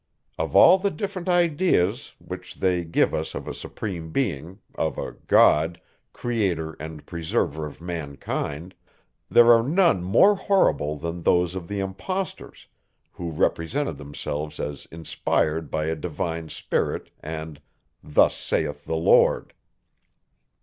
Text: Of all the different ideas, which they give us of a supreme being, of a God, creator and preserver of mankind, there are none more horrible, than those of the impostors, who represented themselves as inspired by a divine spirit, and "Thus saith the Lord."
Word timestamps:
Of 0.39 0.55
all 0.55 0.79
the 0.79 0.89
different 0.89 1.29
ideas, 1.29 2.15
which 2.17 2.55
they 2.55 2.83
give 2.83 3.13
us 3.13 3.35
of 3.35 3.47
a 3.47 3.53
supreme 3.53 4.11
being, 4.11 4.57
of 4.73 4.97
a 4.97 5.11
God, 5.27 5.79
creator 6.11 6.73
and 6.79 7.05
preserver 7.05 7.67
of 7.67 7.79
mankind, 7.81 8.73
there 9.29 9.53
are 9.53 9.61
none 9.61 10.03
more 10.03 10.33
horrible, 10.33 10.97
than 10.97 11.21
those 11.21 11.53
of 11.53 11.67
the 11.67 11.79
impostors, 11.79 12.65
who 13.11 13.29
represented 13.29 13.97
themselves 13.97 14.59
as 14.59 14.87
inspired 14.91 15.69
by 15.69 15.85
a 15.85 15.95
divine 15.95 16.49
spirit, 16.49 17.11
and 17.19 17.61
"Thus 18.03 18.35
saith 18.35 18.85
the 18.85 18.97
Lord." 18.97 19.53